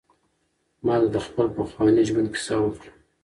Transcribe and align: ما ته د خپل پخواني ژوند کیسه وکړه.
ما 0.85 0.95
ته 1.01 1.07
د 1.13 1.17
خپل 1.25 1.45
پخواني 1.57 2.03
ژوند 2.09 2.27
کیسه 2.33 2.55
وکړه. 2.59 2.91